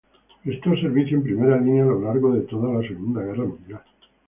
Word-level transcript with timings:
Prestó 0.43 0.75
servicio 0.77 1.17
en 1.17 1.21
primera 1.23 1.59
línea 1.61 1.83
a 1.83 1.85
lo 1.85 2.01
largo 2.01 2.33
de 2.33 2.41
toda 2.41 2.73
la 2.81 2.87
Segunda 2.87 3.21
Guerra 3.21 3.45
Mundial. 3.45 3.83